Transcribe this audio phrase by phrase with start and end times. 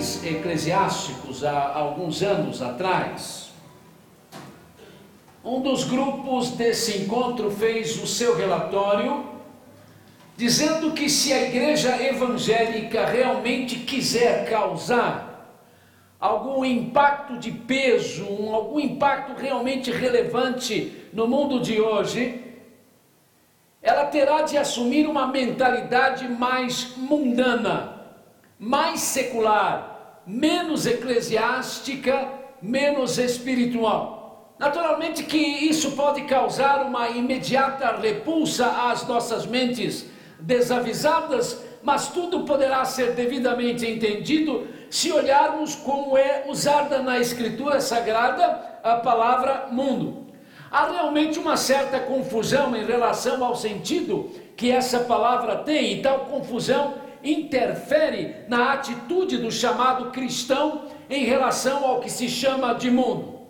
[0.00, 3.50] líderes eclesiásticos há alguns anos atrás,
[5.44, 9.28] um dos grupos desse encontro fez o seu relatório
[10.36, 15.28] dizendo que se a igreja evangélica realmente quiser causar
[16.18, 22.42] algum impacto de peso, um, algum impacto realmente relevante no mundo de hoje,
[23.82, 28.00] ela terá de assumir uma mentalidade mais mundana,
[28.58, 29.89] mais secular,
[30.26, 32.28] menos eclesiástica,
[32.60, 34.54] menos espiritual.
[34.58, 40.06] Naturalmente que isso pode causar uma imediata repulsa às nossas mentes
[40.38, 48.80] desavisadas, mas tudo poderá ser devidamente entendido se olharmos como é usada na Escritura Sagrada
[48.82, 50.26] a palavra mundo.
[50.70, 56.26] Há realmente uma certa confusão em relação ao sentido que essa palavra tem, e tal
[56.26, 63.40] confusão interfere na atitude do chamado cristão em relação ao que se chama de mundo.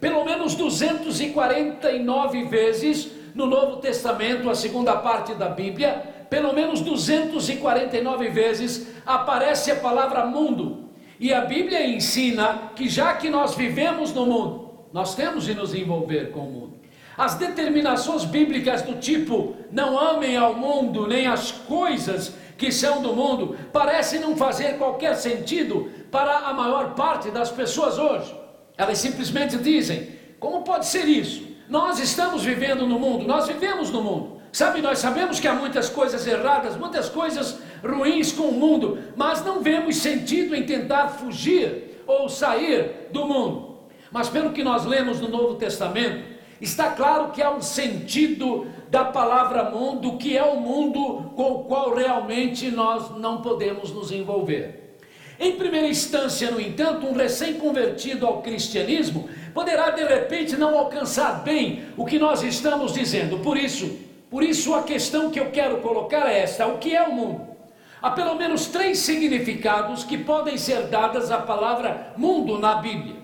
[0.00, 8.28] Pelo menos 249 vezes no Novo Testamento, a segunda parte da Bíblia, pelo menos 249
[8.28, 10.90] vezes aparece a palavra mundo.
[11.18, 15.74] E a Bíblia ensina que já que nós vivemos no mundo, nós temos de nos
[15.74, 16.76] envolver com o mundo.
[17.16, 23.14] As determinações bíblicas do tipo não amem ao mundo nem as coisas que são do
[23.14, 28.34] mundo parecem não fazer qualquer sentido para a maior parte das pessoas hoje.
[28.76, 31.46] Elas simplesmente dizem: como pode ser isso?
[31.68, 34.36] Nós estamos vivendo no mundo, nós vivemos no mundo.
[34.52, 39.44] Sabe, nós sabemos que há muitas coisas erradas, muitas coisas ruins com o mundo, mas
[39.44, 43.80] não vemos sentido em tentar fugir ou sair do mundo.
[44.10, 49.04] Mas pelo que nós lemos no Novo Testamento, está claro que há um sentido da
[49.04, 54.86] palavra mundo, que é o mundo com o qual realmente nós não podemos nos envolver.
[55.38, 61.84] Em primeira instância, no entanto, um recém-convertido ao cristianismo poderá de repente não alcançar bem
[61.96, 63.38] o que nós estamos dizendo.
[63.40, 63.98] Por isso,
[64.30, 67.56] por isso a questão que eu quero colocar é esta: o que é o mundo?
[68.00, 73.15] Há pelo menos três significados que podem ser dadas à palavra mundo na Bíblia.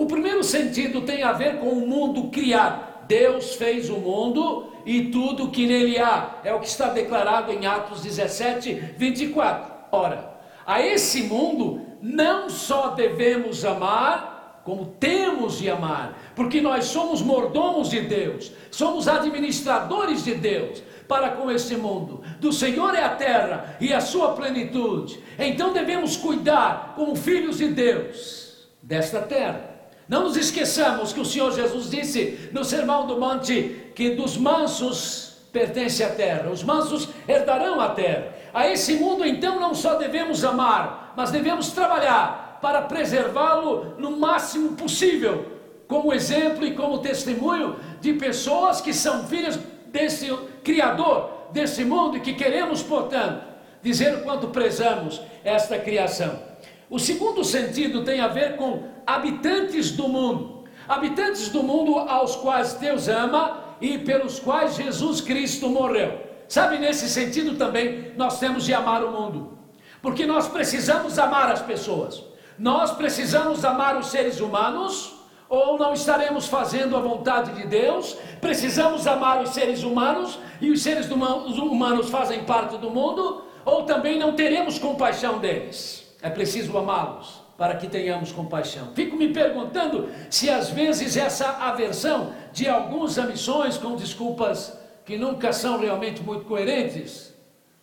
[0.00, 3.06] O primeiro sentido tem a ver com o mundo criado.
[3.06, 6.36] Deus fez o mundo e tudo que nele há.
[6.42, 9.70] É o que está declarado em Atos 17, 24.
[9.92, 17.20] Ora, a esse mundo não só devemos amar, como temos de amar, porque nós somos
[17.20, 22.22] mordomos de Deus, somos administradores de Deus para com este mundo.
[22.40, 25.22] Do Senhor é a terra e a sua plenitude.
[25.38, 29.69] Então devemos cuidar como filhos de Deus desta terra.
[30.10, 35.36] Não nos esqueçamos que o Senhor Jesus disse no Sermão do Monte que dos mansos
[35.52, 38.34] pertence a terra, os mansos herdarão a terra.
[38.52, 44.72] A esse mundo então não só devemos amar, mas devemos trabalhar para preservá-lo no máximo
[44.72, 45.46] possível,
[45.86, 49.60] como exemplo e como testemunho de pessoas que são filhas
[49.92, 53.44] desse Criador desse mundo e que queremos, portanto,
[53.80, 56.49] dizer o quanto prezamos esta criação.
[56.90, 62.74] O segundo sentido tem a ver com habitantes do mundo, habitantes do mundo aos quais
[62.74, 66.20] Deus ama e pelos quais Jesus Cristo morreu.
[66.48, 69.56] Sabe, nesse sentido também, nós temos de amar o mundo,
[70.02, 72.24] porque nós precisamos amar as pessoas,
[72.58, 75.14] nós precisamos amar os seres humanos,
[75.48, 80.82] ou não estaremos fazendo a vontade de Deus, precisamos amar os seres humanos, e os
[80.82, 85.99] seres humanos fazem parte do mundo, ou também não teremos compaixão deles.
[86.22, 88.88] É preciso amá-los para que tenhamos compaixão.
[88.94, 95.18] Fico me perguntando se às vezes essa aversão de alguns a missões com desculpas que
[95.18, 97.34] nunca são realmente muito coerentes,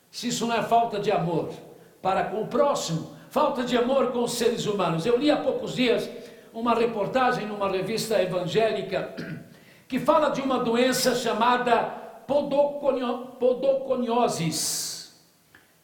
[0.09, 1.51] se isso não é falta de amor
[2.01, 5.05] para com o próximo, falta de amor com os seres humanos.
[5.05, 6.09] Eu li há poucos dias
[6.53, 9.13] uma reportagem numa revista evangélica
[9.87, 11.83] que fala de uma doença chamada
[12.25, 14.96] podoconio, podoconioses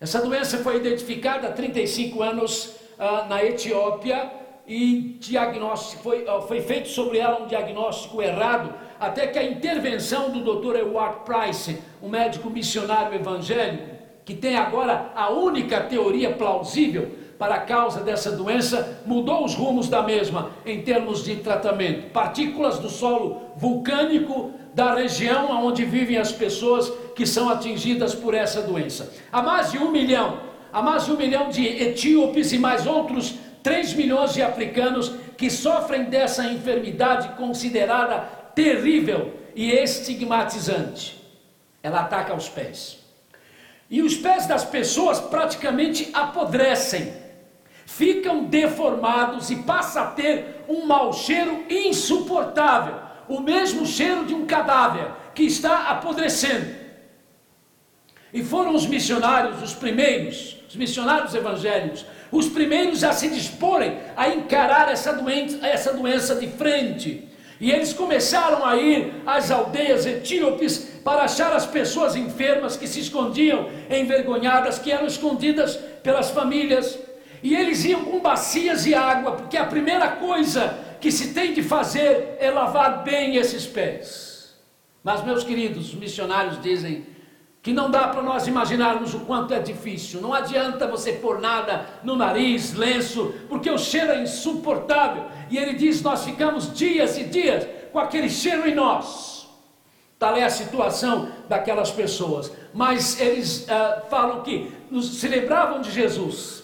[0.04, 4.30] essa doença foi identificada há 35 anos uh, na Etiópia
[4.68, 10.30] e diagnóstico, foi, uh, foi feito sobre ela um diagnóstico errado, até que a intervenção
[10.30, 10.80] do Dr.
[10.80, 13.96] Ewart Price, um médico missionário evangélico,
[14.26, 17.10] que tem agora a única teoria plausível
[17.40, 22.12] para a causa dessa doença, mudou os rumos da mesma em termos de tratamento.
[22.12, 28.62] Partículas do solo vulcânico da região onde vivem as pessoas que são atingidas por essa
[28.62, 29.14] doença.
[29.32, 30.40] Há mais de um milhão,
[30.72, 35.50] há mais de um milhão de etíopes e mais outros 3 milhões de africanos que
[35.50, 38.20] sofrem dessa enfermidade considerada
[38.54, 41.22] terrível e estigmatizante.
[41.82, 43.00] Ela ataca os pés.
[43.90, 47.22] E os pés das pessoas praticamente apodrecem.
[47.86, 52.96] ficam deformados e passa a ter um mau cheiro insuportável,
[53.28, 56.84] o mesmo cheiro de um cadáver que está apodrecendo.
[58.34, 64.28] E foram os missionários, os primeiros, os missionários evangélicos, os primeiros a se disporem a
[64.30, 67.30] encarar essa doença, essa doença de frente.
[67.60, 73.00] E eles começaram a ir às aldeias etíopes para achar as pessoas enfermas que se
[73.00, 76.98] escondiam, envergonhadas, que eram escondidas pelas famílias.
[77.44, 81.62] E eles iam com bacias de água, porque a primeira coisa que se tem de
[81.62, 84.56] fazer é lavar bem esses pés.
[85.04, 87.06] Mas, meus queridos, os missionários dizem
[87.62, 90.22] que não dá para nós imaginarmos o quanto é difícil.
[90.22, 95.26] Não adianta você pôr nada no nariz, lenço, porque o cheiro é insuportável.
[95.50, 99.50] E ele diz: nós ficamos dias e dias com aquele cheiro em nós.
[100.18, 102.50] Tal é a situação daquelas pessoas.
[102.74, 104.72] Mas eles uh, falam que
[105.02, 106.63] se lembravam de Jesus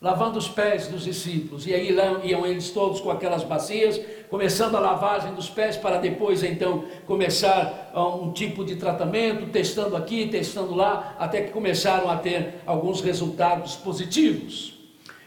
[0.00, 1.66] lavando os pés dos discípulos.
[1.66, 1.94] E aí
[2.24, 7.90] iam eles todos com aquelas bacias, começando a lavagem dos pés, para depois então começar
[7.94, 13.00] ah, um tipo de tratamento, testando aqui, testando lá, até que começaram a ter alguns
[13.00, 14.74] resultados positivos.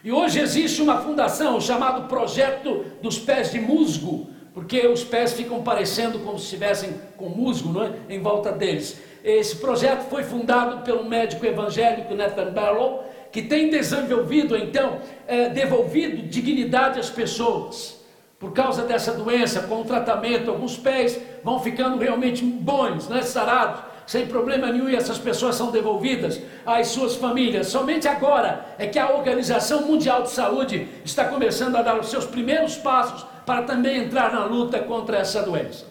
[0.04, 5.62] E hoje existe uma fundação chamada Projeto dos Pés de Musgo, porque os pés ficam
[5.62, 7.94] parecendo como se estivessem com musgo não é?
[8.10, 9.00] em volta deles.
[9.24, 16.22] Esse projeto foi fundado pelo médico evangélico Nathan Barrow, que tem desenvolvido, então, é, devolvido
[16.24, 18.00] dignidade às pessoas.
[18.40, 23.82] Por causa dessa doença, com o tratamento, alguns pés vão ficando realmente bons, né, sarados,
[24.08, 27.68] sem problema nenhum, e essas pessoas são devolvidas às suas famílias.
[27.68, 32.26] Somente agora é que a Organização Mundial de Saúde está começando a dar os seus
[32.26, 35.89] primeiros passos para também entrar na luta contra essa doença.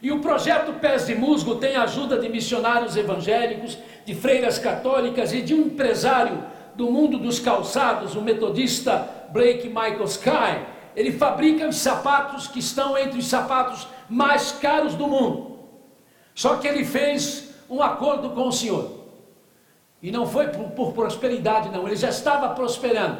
[0.00, 5.32] E o projeto Pés de Musgo tem a ajuda de missionários evangélicos, de freiras católicas
[5.32, 6.44] e de um empresário
[6.74, 10.66] do mundo dos calçados, o metodista Blake Michael Sky.
[10.94, 15.58] Ele fabrica os sapatos que estão entre os sapatos mais caros do mundo.
[16.34, 19.06] Só que ele fez um acordo com o Senhor.
[20.02, 23.18] E não foi por, por prosperidade, não, ele já estava prosperando.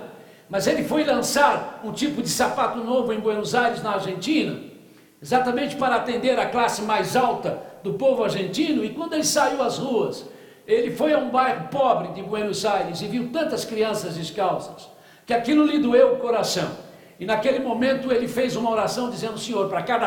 [0.49, 4.76] Mas ele foi lançar um tipo de sapato novo em Buenos Aires, na Argentina
[5.21, 8.85] exatamente para atender a classe mais alta do povo argentino.
[8.85, 10.27] E quando ele saiu às ruas,
[10.67, 14.89] ele foi a um bairro pobre de Buenos Aires e viu tantas crianças descalças,
[15.25, 16.71] que aquilo lhe doeu o coração.
[17.19, 20.07] E naquele momento ele fez uma oração dizendo: Senhor, para cada,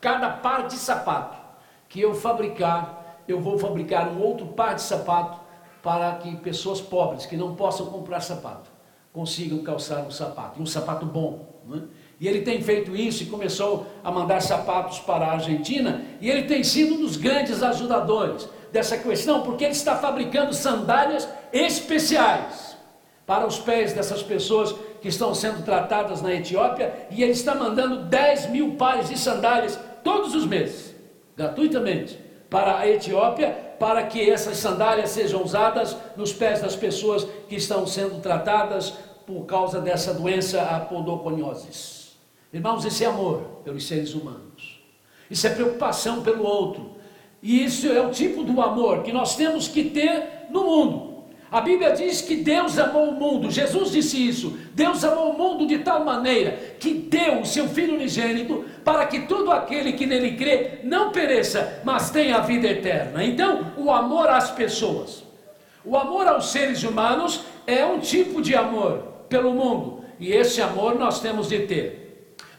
[0.00, 1.36] cada par de sapato
[1.88, 5.40] que eu fabricar, eu vou fabricar um outro par de sapato
[5.82, 8.70] para que pessoas pobres que não possam comprar sapato
[9.12, 11.60] consigam calçar um sapato, e um sapato bom.
[11.66, 11.80] Não é?
[12.22, 16.44] E ele tem feito isso e começou a mandar sapatos para a Argentina, e ele
[16.44, 22.76] tem sido um dos grandes ajudadores dessa questão, porque ele está fabricando sandálias especiais
[23.26, 28.04] para os pés dessas pessoas que estão sendo tratadas na Etiópia, e ele está mandando
[28.04, 30.94] 10 mil pares de sandálias todos os meses,
[31.36, 32.16] gratuitamente,
[32.48, 37.84] para a Etiópia, para que essas sandálias sejam usadas nos pés das pessoas que estão
[37.84, 38.90] sendo tratadas
[39.26, 42.01] por causa dessa doença, a podoconioses.
[42.52, 44.80] Irmãos, isso é amor pelos seres humanos.
[45.30, 46.90] Isso é preocupação pelo outro.
[47.42, 51.12] E isso é o tipo do amor que nós temos que ter no mundo.
[51.50, 54.58] A Bíblia diz que Deus amou o mundo, Jesus disse isso.
[54.72, 59.20] Deus amou o mundo de tal maneira que deu o seu Filho unigênito para que
[59.26, 63.22] todo aquele que nele crê não pereça, mas tenha a vida eterna.
[63.22, 65.22] Então, o amor às pessoas,
[65.84, 70.98] o amor aos seres humanos é um tipo de amor pelo mundo, e esse amor
[70.98, 72.01] nós temos de ter.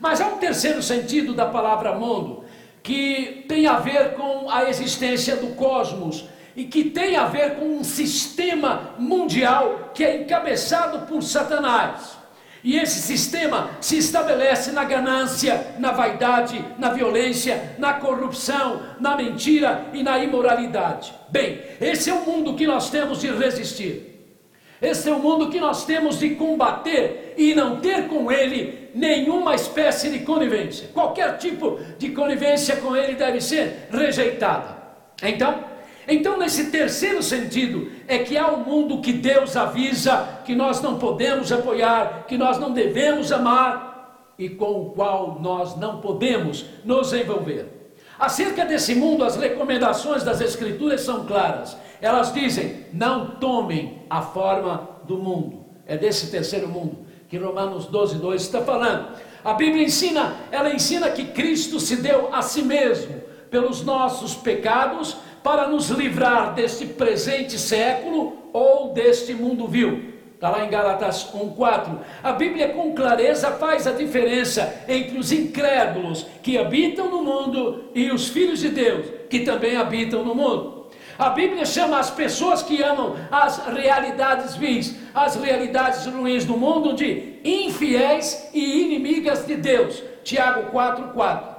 [0.03, 2.43] Mas há um terceiro sentido da palavra mundo,
[2.83, 6.25] que tem a ver com a existência do cosmos
[6.57, 12.17] e que tem a ver com um sistema mundial que é encabeçado por Satanás.
[12.61, 19.85] E esse sistema se estabelece na ganância, na vaidade, na violência, na corrupção, na mentira
[19.93, 21.13] e na imoralidade.
[21.29, 24.12] Bem, esse é o mundo que nós temos de resistir.
[24.83, 29.55] Esse é o mundo que nós temos de combater e não ter com ele nenhuma
[29.55, 30.89] espécie de conivência.
[30.93, 34.75] Qualquer tipo de conivência com ele deve ser rejeitada.
[35.23, 35.63] Então,
[36.05, 40.99] então nesse terceiro sentido é que há um mundo que Deus avisa que nós não
[40.99, 47.13] podemos apoiar, que nós não devemos amar e com o qual nós não podemos nos
[47.13, 47.67] envolver.
[48.19, 51.77] Acerca desse mundo, as recomendações das Escrituras são claras.
[52.03, 55.63] Elas dizem: não tomem a forma do mundo.
[55.87, 56.97] É desse terceiro mundo
[57.29, 59.07] que Romanos 12, 2 está falando.
[59.43, 65.15] A Bíblia ensina, ela ensina que Cristo se deu a si mesmo pelos nossos pecados
[65.41, 70.13] para nos livrar deste presente século ou deste mundo vil.
[70.35, 71.99] Está lá em Gálatas 1,4.
[72.21, 78.11] A Bíblia com clareza faz a diferença entre os incrédulos que habitam no mundo e
[78.11, 80.82] os filhos de Deus que também habitam no mundo.
[81.17, 86.93] A Bíblia chama as pessoas que amam as realidades vis, as realidades ruins do mundo
[86.93, 90.01] de infiéis e inimigas de Deus.
[90.23, 91.53] Tiago 4,4.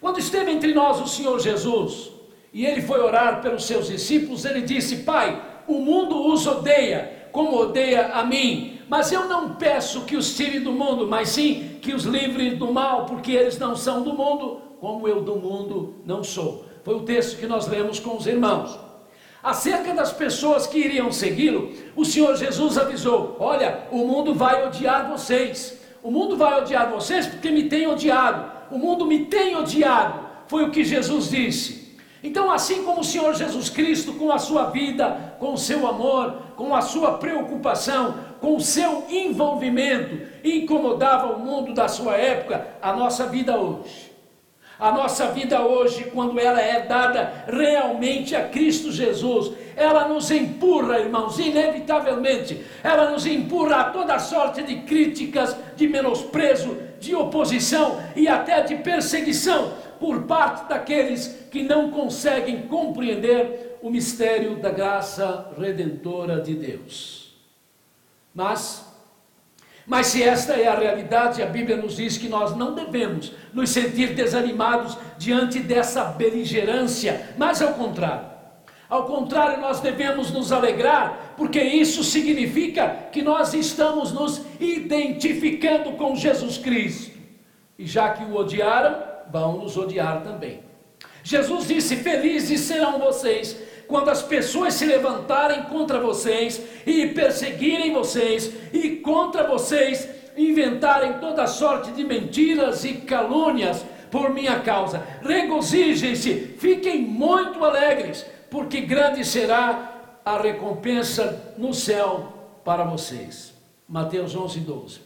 [0.00, 2.10] Quando esteve entre nós o Senhor Jesus,
[2.52, 7.58] e ele foi orar pelos seus discípulos, ele disse: Pai, o mundo os odeia, como
[7.58, 8.78] odeia a mim.
[8.88, 12.72] Mas eu não peço que os tire do mundo, mas sim que os livre do
[12.72, 16.64] mal, porque eles não são do mundo, como eu do mundo não sou.
[16.84, 18.78] Foi o texto que nós lemos com os irmãos.
[19.42, 25.10] Acerca das pessoas que iriam segui-lo, o Senhor Jesus avisou: Olha, o mundo vai odiar
[25.10, 25.80] vocês.
[26.02, 28.52] O mundo vai odiar vocês porque me tem odiado.
[28.70, 30.20] O mundo me tem odiado.
[30.46, 31.96] Foi o que Jesus disse.
[32.22, 36.36] Então, assim como o Senhor Jesus Cristo, com a sua vida, com o seu amor,
[36.56, 42.94] com a sua preocupação, com o seu envolvimento, incomodava o mundo da sua época, a
[42.94, 44.13] nossa vida hoje.
[44.78, 50.98] A nossa vida hoje, quando ela é dada realmente a Cristo Jesus, ela nos empurra,
[50.98, 58.26] irmãos, inevitavelmente, ela nos empurra a toda sorte de críticas, de menosprezo, de oposição e
[58.26, 66.40] até de perseguição por parte daqueles que não conseguem compreender o mistério da graça redentora
[66.40, 67.34] de Deus.
[68.34, 68.93] Mas,
[69.86, 73.70] mas se esta é a realidade, a Bíblia nos diz que nós não devemos nos
[73.70, 78.34] sentir desanimados diante dessa beligerância, mas ao contrário.
[78.88, 86.14] Ao contrário, nós devemos nos alegrar, porque isso significa que nós estamos nos identificando com
[86.14, 87.14] Jesus Cristo.
[87.78, 90.60] E já que o odiaram, vão nos odiar também.
[91.22, 98.52] Jesus disse: Felizes serão vocês quando as pessoas se levantarem contra vocês e perseguirem vocês
[98.72, 105.02] e contra vocês inventarem toda sorte de mentiras e calúnias por minha causa.
[105.22, 112.32] Regozijem-se, fiquem muito alegres, porque grande será a recompensa no céu
[112.64, 113.52] para vocês.
[113.88, 115.00] Mateus 11, 12.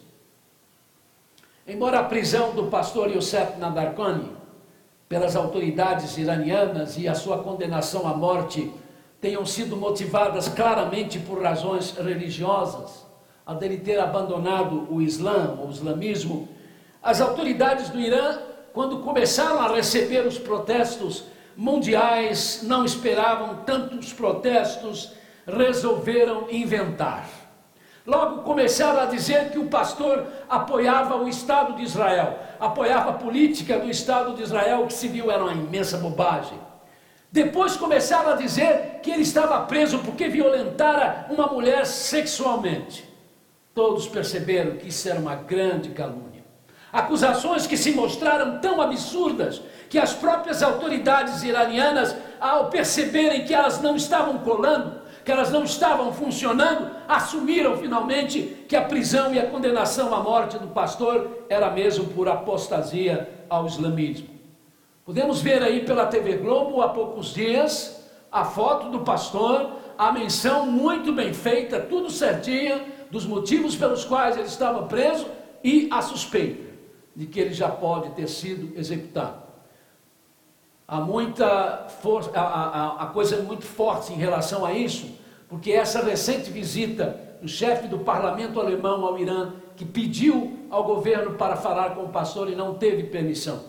[1.66, 4.30] Embora a prisão do pastor Youssef Nadarkhani
[5.09, 8.71] pelas autoridades iranianas e a sua condenação à morte
[9.21, 13.07] tenham sido motivadas claramente por razões religiosas,
[13.47, 16.49] a dele ter abandonado o Islã, o islamismo,
[17.03, 18.38] as autoridades do Irã,
[18.73, 21.25] quando começaram a receber os protestos
[21.57, 25.12] mundiais, não esperavam tantos protestos,
[25.47, 27.48] resolveram inventar
[28.09, 33.79] Logo começaram a dizer que o pastor apoiava o Estado de Israel, apoiava a política
[33.79, 36.59] do Estado de Israel, que se viu era uma imensa bobagem.
[37.31, 43.07] Depois começaram a dizer que ele estava preso porque violentara uma mulher sexualmente.
[43.75, 46.43] Todos perceberam que isso era uma grande calúnia.
[46.91, 49.61] Acusações que se mostraram tão absurdas
[49.91, 54.98] que as próprias autoridades iranianas, ao perceberem que elas não estavam colando,
[55.28, 60.58] que elas não estavam funcionando, assumiram finalmente que a prisão e a condenação à morte
[60.58, 64.26] do pastor era mesmo por apostasia ao islamismo.
[65.04, 70.64] Podemos ver aí pela TV Globo há poucos dias a foto do pastor, a menção
[70.64, 75.26] muito bem feita, tudo certinha, dos motivos pelos quais ele estava preso
[75.62, 76.73] e a suspeita
[77.14, 79.48] de que ele já pode ter sido executado.
[80.90, 85.07] Há muita força, a, a, a coisa é muito forte em relação a isso,
[85.47, 91.35] porque essa recente visita do chefe do parlamento alemão ao Irã, que pediu ao governo
[91.35, 93.64] para falar com o pastor e não teve permissão,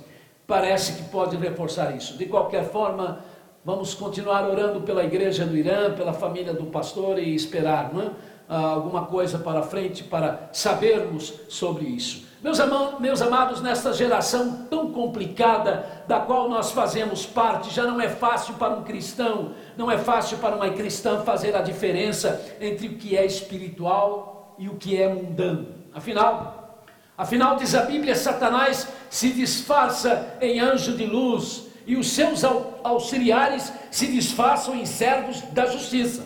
[0.48, 2.18] parece que pode reforçar isso.
[2.18, 3.20] De qualquer forma,
[3.66, 8.12] vamos continuar orando pela igreja do Irã, pela família do pastor e esperar não é?
[8.48, 12.29] Ah, alguma coisa para frente para sabermos sobre isso.
[12.42, 12.58] Meus,
[13.02, 18.54] meus amados, nesta geração tão complicada da qual nós fazemos parte, já não é fácil
[18.54, 23.18] para um cristão, não é fácil para uma cristã fazer a diferença entre o que
[23.18, 25.68] é espiritual e o que é mundano.
[25.94, 26.86] Afinal,
[27.18, 32.46] afinal diz a Bíblia, Satanás se disfarça em anjo de luz e os seus
[32.84, 36.26] auxiliares se disfarçam em servos da justiça.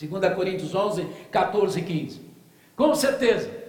[0.00, 2.20] 2 Coríntios 11, 14 e 15.
[2.76, 3.61] Com certeza,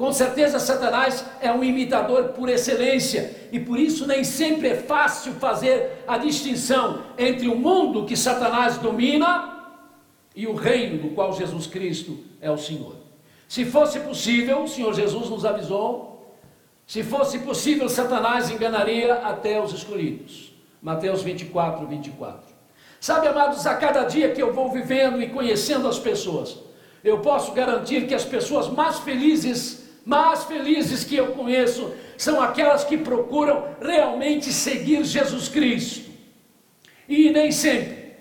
[0.00, 5.34] com certeza, Satanás é um imitador por excelência e por isso nem sempre é fácil
[5.34, 9.62] fazer a distinção entre o mundo que Satanás domina
[10.34, 12.94] e o reino do qual Jesus Cristo é o Senhor.
[13.46, 16.34] Se fosse possível, o Senhor Jesus nos avisou,
[16.86, 20.50] se fosse possível, Satanás enganaria até os escolhidos.
[20.80, 22.40] Mateus 24, 24.
[22.98, 26.56] Sabe, amados, a cada dia que eu vou vivendo e conhecendo as pessoas,
[27.02, 32.84] Eu posso garantir que as pessoas mais felizes, mais felizes que eu conheço, são aquelas
[32.84, 36.10] que procuram realmente seguir Jesus Cristo.
[37.08, 38.14] E nem sempre,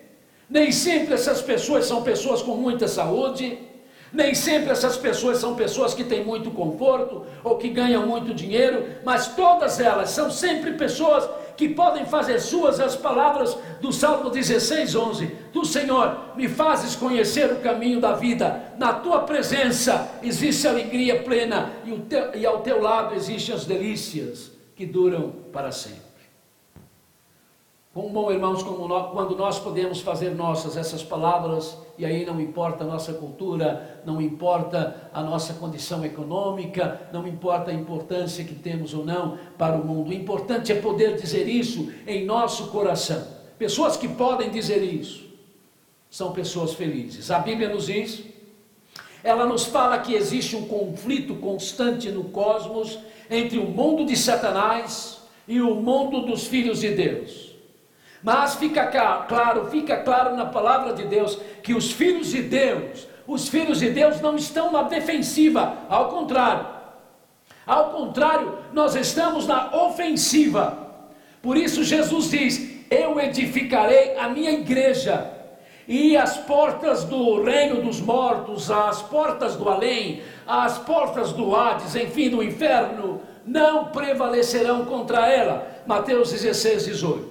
[0.49, 3.57] nem sempre essas pessoas são pessoas com muita saúde,
[4.11, 8.85] nem sempre essas pessoas são pessoas que têm muito conforto ou que ganham muito dinheiro,
[9.03, 11.29] mas todas elas são sempre pessoas
[11.59, 17.51] que podem fazer suas as palavras do Salmo 16, 11: Do Senhor, me fazes conhecer
[17.51, 22.81] o caminho da vida, na tua presença existe alegria plena e, teu, e ao teu
[22.81, 26.08] lado existem as delícias que duram para sempre.
[27.99, 32.39] Como bom, irmãos, como nós, quando nós podemos fazer nossas essas palavras, e aí não
[32.39, 38.55] importa a nossa cultura, não importa a nossa condição econômica, não importa a importância que
[38.55, 43.21] temos ou não para o mundo, o importante é poder dizer isso em nosso coração.
[43.57, 45.25] Pessoas que podem dizer isso
[46.09, 47.29] são pessoas felizes.
[47.29, 48.23] A Bíblia nos diz,
[49.21, 52.97] ela nos fala que existe um conflito constante no cosmos
[53.29, 57.48] entre o mundo de Satanás e o mundo dos filhos de Deus.
[58.21, 58.85] Mas fica
[59.27, 63.89] claro, fica claro na palavra de Deus que os filhos de Deus, os filhos de
[63.89, 66.65] Deus não estão na defensiva, ao contrário.
[67.65, 70.89] Ao contrário, nós estamos na ofensiva.
[71.41, 75.31] Por isso Jesus diz: Eu edificarei a minha igreja,
[75.87, 81.95] e as portas do reino dos mortos, as portas do além, as portas do Hades,
[81.95, 85.67] enfim, do inferno, não prevalecerão contra ela.
[85.87, 87.28] Mateus 16, 18.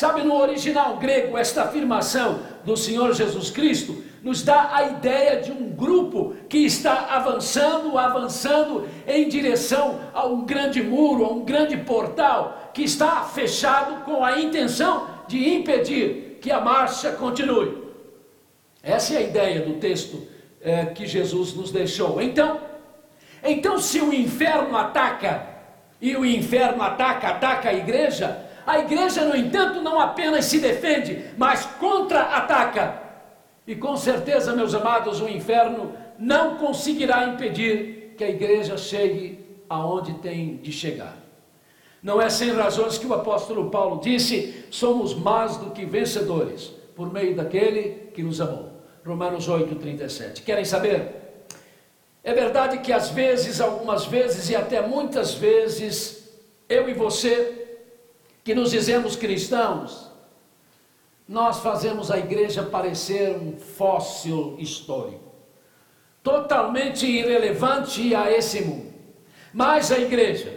[0.00, 5.52] Sabe, no original grego, esta afirmação do Senhor Jesus Cristo nos dá a ideia de
[5.52, 11.76] um grupo que está avançando, avançando em direção a um grande muro, a um grande
[11.76, 17.76] portal, que está fechado com a intenção de impedir que a marcha continue.
[18.82, 20.26] Essa é a ideia do texto
[20.62, 22.22] é, que Jesus nos deixou.
[22.22, 22.58] Então,
[23.44, 25.46] então, se o inferno ataca,
[26.00, 31.24] e o inferno ataca, ataca a igreja, a igreja, no entanto, não apenas se defende,
[31.36, 33.02] mas contra-ataca.
[33.66, 40.14] E com certeza, meus amados, o inferno não conseguirá impedir que a igreja chegue aonde
[40.14, 41.16] tem de chegar.
[42.02, 47.12] Não é sem razões que o apóstolo Paulo disse: somos mais do que vencedores por
[47.12, 48.70] meio daquele que nos amou.
[49.04, 50.42] Romanos 8, 37.
[50.42, 51.44] Querem saber?
[52.22, 56.30] É verdade que às vezes, algumas vezes e até muitas vezes,
[56.68, 57.59] eu e você
[58.50, 60.10] que nos dizemos cristãos,
[61.28, 65.32] nós fazemos a igreja parecer um fóssil histórico,
[66.20, 68.92] totalmente irrelevante a esse mundo.
[69.54, 70.52] Mas a igreja,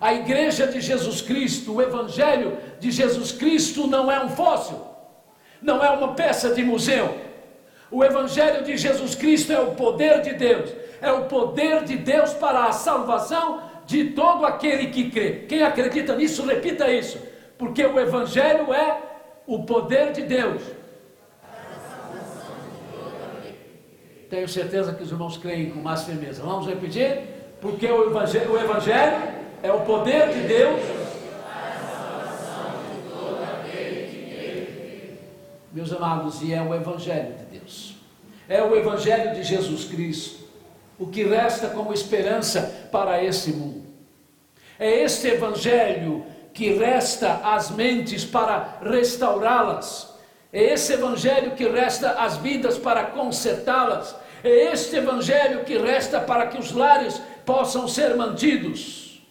[0.00, 4.80] a igreja de Jesus Cristo, o evangelho de Jesus Cristo não é um fóssil,
[5.60, 7.20] não é uma peça de museu.
[7.90, 10.70] O evangelho de Jesus Cristo é o poder de Deus,
[11.02, 15.46] é o poder de Deus para a salvação de todo aquele que crê.
[15.48, 17.18] Quem acredita nisso, repita isso,
[17.56, 18.98] porque o Evangelho é
[19.46, 20.62] o poder de Deus.
[24.28, 26.42] Tenho certeza que os irmãos creem com mais firmeza.
[26.42, 27.20] Vamos repetir?
[27.60, 29.22] Porque o Evangelho, o evangelho
[29.62, 30.80] é o poder de Deus.
[35.72, 37.96] Meus amados, e é o Evangelho de Deus,
[38.48, 40.45] é o Evangelho de Jesus Cristo
[40.98, 43.84] o que resta como esperança para esse mundo.
[44.78, 50.14] É este Evangelho que resta às mentes para restaurá-las.
[50.52, 54.16] É esse Evangelho que resta às vidas para consertá-las.
[54.42, 59.22] É este Evangelho que resta para que os lares possam ser mantidos.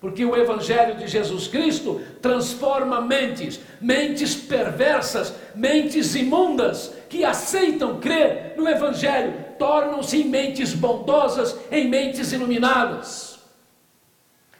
[0.00, 8.54] Porque o Evangelho de Jesus Cristo transforma mentes, mentes perversas, mentes imundas, que aceitam crer
[8.56, 13.38] no Evangelho, tornam-se em mentes bondosas, em mentes iluminadas.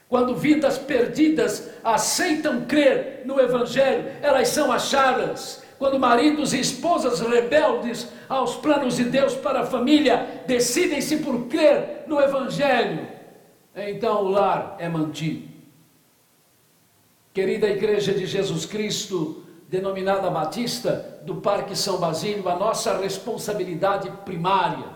[0.08, 5.64] Quando vidas perdidas aceitam crer no Evangelho, elas são achadas.
[5.76, 12.04] Quando maridos e esposas rebeldes aos planos de Deus para a família decidem-se por crer
[12.06, 13.04] no Evangelho,
[13.74, 15.48] então o lar é mantido.
[17.34, 24.91] Querida Igreja de Jesus Cristo, denominada Batista, do Parque São Basílio, a nossa responsabilidade primária,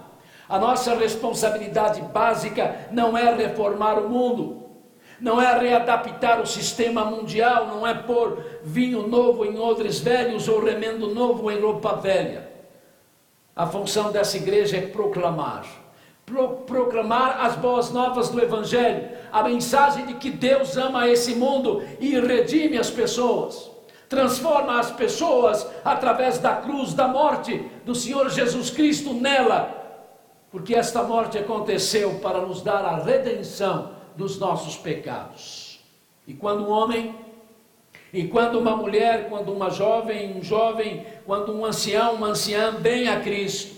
[0.49, 4.65] a nossa responsabilidade básica não é reformar o mundo,
[5.21, 10.63] não é readaptar o sistema mundial, não é pôr vinho novo em odres velhos ou
[10.63, 12.51] remendo novo em roupa velha.
[13.55, 15.65] A função dessa igreja é proclamar
[16.27, 21.83] pro, proclamar as boas novas do Evangelho, a mensagem de que Deus ama esse mundo
[22.01, 23.71] e redime as pessoas,
[24.09, 29.86] transforma as pessoas através da cruz, da morte do Senhor Jesus Cristo nela,
[30.51, 35.81] porque esta morte aconteceu para nos dar a redenção dos nossos pecados.
[36.27, 37.15] E quando um homem,
[38.13, 43.09] e quando uma mulher, quando uma jovem, um jovem, quando um ancião, uma anciã vem
[43.09, 43.77] a Cristo,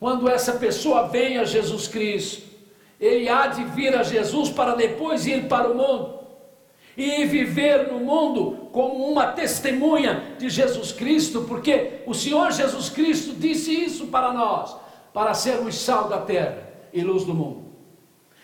[0.00, 2.42] quando essa pessoa vem a Jesus Cristo,
[3.00, 6.18] ele há de vir a Jesus para depois ir para o mundo
[6.96, 13.34] e viver no mundo como uma testemunha de Jesus Cristo, porque o Senhor Jesus Cristo
[13.34, 14.76] disse isso para nós,
[15.18, 16.58] para sermos sal da terra
[16.92, 17.64] e luz do mundo.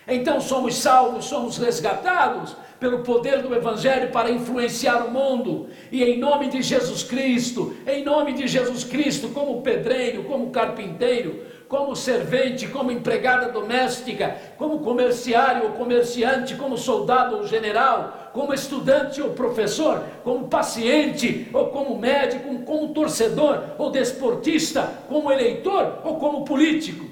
[0.09, 6.19] Então somos salvos, somos resgatados pelo poder do Evangelho para influenciar o mundo, e em
[6.19, 12.67] nome de Jesus Cristo, em nome de Jesus Cristo, como pedreiro, como carpinteiro, como servente,
[12.67, 20.03] como empregada doméstica, como comerciário ou comerciante, como soldado ou general, como estudante ou professor,
[20.25, 27.07] como paciente ou como médico, como torcedor ou desportista, como eleitor ou como político.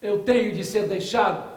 [0.00, 1.50] Eu tenho de ser deixado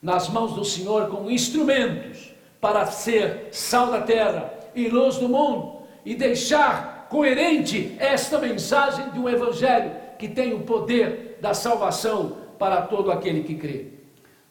[0.00, 5.82] nas mãos do Senhor como instrumentos para ser sal da terra e luz do mundo
[6.06, 12.80] e deixar coerente esta mensagem de um evangelho que tem o poder da salvação para
[12.82, 13.97] todo aquele que crê.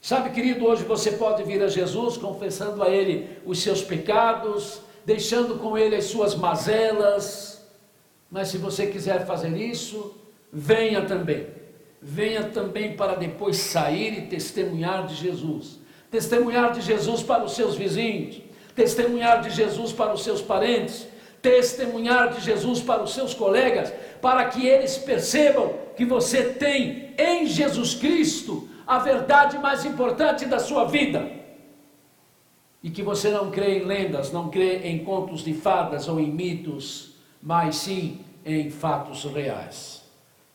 [0.01, 5.57] Sabe, querido, hoje você pode vir a Jesus confessando a Ele os seus pecados, deixando
[5.59, 7.65] com Ele as suas mazelas,
[8.29, 10.15] mas se você quiser fazer isso,
[10.51, 11.47] venha também.
[12.01, 15.79] Venha também para depois sair e testemunhar de Jesus.
[16.11, 18.41] Testemunhar de Jesus para os seus vizinhos,
[18.75, 21.07] testemunhar de Jesus para os seus parentes,
[21.41, 27.45] testemunhar de Jesus para os seus colegas, para que eles percebam que você tem em
[27.45, 31.29] Jesus Cristo a verdade mais importante da sua vida.
[32.81, 36.31] E que você não crê em lendas, não crê em contos de fadas ou em
[36.31, 40.03] mitos, mas sim em fatos reais.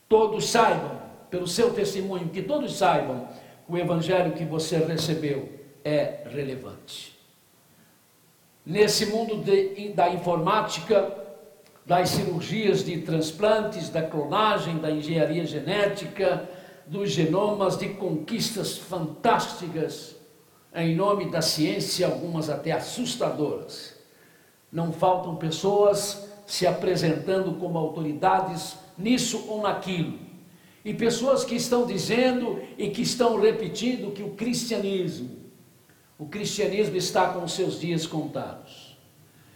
[0.09, 3.27] Todos saibam, pelo seu testemunho, que todos saibam
[3.67, 5.49] o evangelho que você recebeu
[5.83, 7.17] é relevante.
[8.65, 11.11] Nesse mundo de, da informática,
[11.85, 16.47] das cirurgias de transplantes, da clonagem, da engenharia genética,
[16.85, 20.15] dos genomas, de conquistas fantásticas
[20.75, 23.95] em nome da ciência, algumas até assustadoras.
[24.71, 30.17] Não faltam pessoas se apresentando como autoridades nisso ou naquilo.
[30.83, 35.29] E pessoas que estão dizendo e que estão repetindo que o cristianismo,
[36.17, 38.93] o cristianismo está com os seus dias contados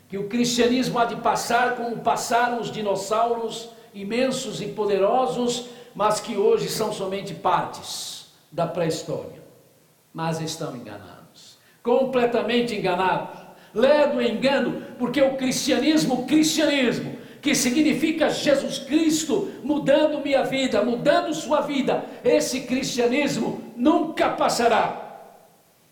[0.09, 6.37] que o cristianismo há de passar como passaram os dinossauros imensos e poderosos, mas que
[6.37, 9.41] hoje são somente partes da pré-história.
[10.13, 13.39] Mas estão enganados, completamente enganados.
[13.73, 21.61] Ledo engano, porque o cristianismo, cristianismo, que significa Jesus Cristo mudando minha vida, mudando sua
[21.61, 25.06] vida, esse cristianismo nunca passará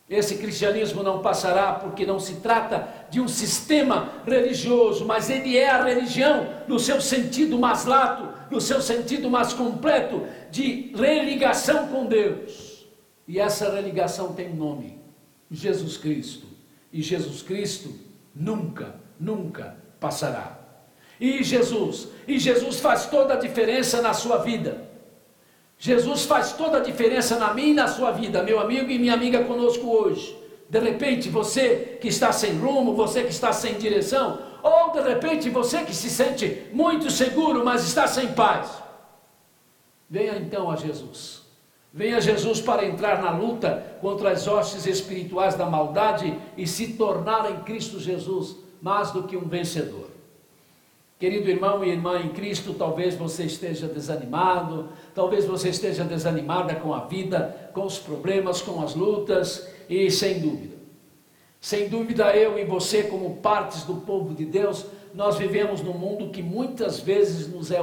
[0.10, 5.70] esse cristianismo não passará porque não se trata de um sistema religioso, mas ele é
[5.70, 12.06] a religião no seu sentido mais lato, no seu sentido mais completo de religação com
[12.06, 12.86] Deus.
[13.28, 15.00] E essa religação tem nome:
[15.50, 16.46] Jesus Cristo.
[16.94, 17.94] E Jesus Cristo
[18.34, 20.60] nunca, nunca passará.
[21.20, 24.88] E Jesus, e Jesus faz toda a diferença na sua vida.
[25.86, 29.14] Jesus faz toda a diferença na minha e na sua vida, meu amigo e minha
[29.14, 30.36] amiga conosco hoje.
[30.68, 35.48] De repente, você que está sem rumo, você que está sem direção, ou de repente
[35.48, 38.82] você que se sente muito seguro, mas está sem paz.
[40.10, 41.44] Venha então a Jesus.
[41.94, 47.52] Venha Jesus para entrar na luta contra as hostes espirituais da maldade e se tornar
[47.52, 50.15] em Cristo Jesus mais do que um vencedor.
[51.18, 56.94] Querido irmão e irmã em Cristo, talvez você esteja desanimado, talvez você esteja desanimada com
[56.94, 60.76] a vida, com os problemas, com as lutas, e sem dúvida,
[61.62, 66.32] sem dúvida eu e você, como partes do povo de Deus, nós vivemos num mundo
[66.32, 67.82] que muitas vezes nos é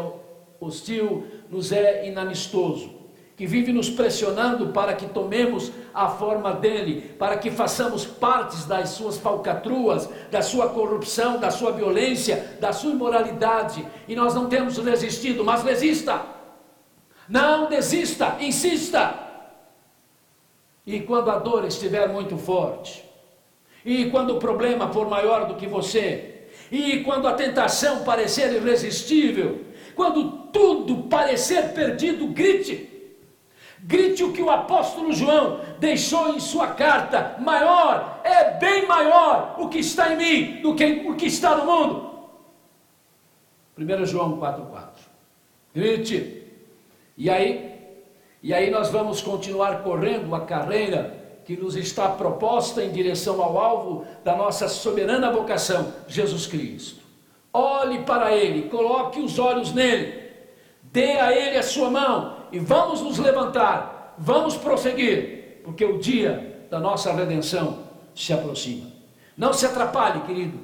[0.61, 3.02] hostil, nos é inamistoso
[3.42, 8.90] que vive nos pressionando para que tomemos a forma dele, para que façamos partes das
[8.90, 14.78] suas falcatruas, da sua corrupção, da sua violência, da sua imoralidade, e nós não temos
[14.78, 16.22] resistido, mas resista.
[17.28, 19.12] Não desista, insista.
[20.87, 23.05] E quando a dor estiver muito forte,
[23.85, 29.62] e quando o problema for maior do que você, e quando a tentação parecer irresistível,
[29.96, 32.91] quando tudo parecer perdido, grite.
[33.85, 39.68] Grite o que o apóstolo João deixou em sua carta: maior, é bem maior o
[39.68, 42.12] que está em mim do que o que está no mundo.
[43.77, 44.88] 1 João 4,4.
[45.75, 46.42] Grite.
[47.16, 47.73] E aí,
[48.42, 53.57] E aí nós vamos continuar correndo a carreira que nos está proposta em direção ao
[53.57, 57.03] alvo da nossa soberana vocação, Jesus Cristo.
[57.53, 60.31] Olhe para Ele, coloque os olhos nele,
[60.83, 66.67] dê a Ele a sua mão e vamos nos levantar, vamos prosseguir, porque o dia
[66.71, 67.81] da nossa redenção
[68.15, 68.87] se aproxima.
[69.37, 70.59] Não se atrapalhe, querido,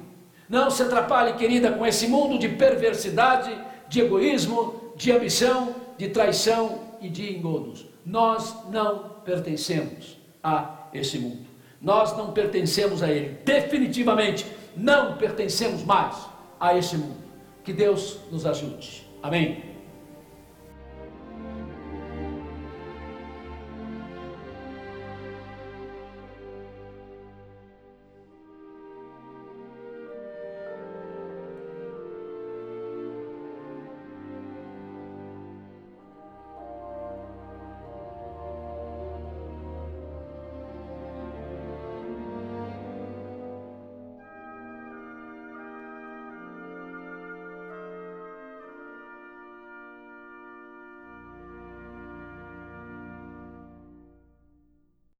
[0.47, 3.55] não se atrapalhe, querida, com esse mundo de perversidade,
[3.87, 7.85] de egoísmo, de ambição, de traição e de engodos.
[8.05, 11.45] Nós não pertencemos a esse mundo.
[11.81, 13.37] Nós não pertencemos a ele.
[13.45, 16.15] Definitivamente não pertencemos mais
[16.59, 17.17] a esse mundo.
[17.63, 19.07] Que Deus nos ajude.
[19.21, 19.68] Amém.